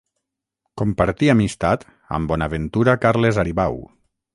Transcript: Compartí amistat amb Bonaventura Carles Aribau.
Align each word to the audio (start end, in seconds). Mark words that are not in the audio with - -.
Compartí 0.83 1.29
amistat 1.35 1.87
amb 2.19 2.33
Bonaventura 2.35 3.01
Carles 3.05 3.43
Aribau. 3.47 3.83